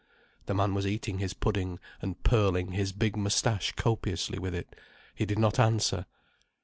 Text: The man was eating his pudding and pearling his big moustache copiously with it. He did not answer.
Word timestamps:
The 0.47 0.55
man 0.55 0.73
was 0.73 0.87
eating 0.87 1.19
his 1.19 1.35
pudding 1.35 1.79
and 2.01 2.23
pearling 2.23 2.71
his 2.71 2.91
big 2.91 3.15
moustache 3.15 3.71
copiously 3.73 4.39
with 4.39 4.55
it. 4.55 4.75
He 5.13 5.27
did 5.27 5.37
not 5.37 5.59
answer. 5.59 6.07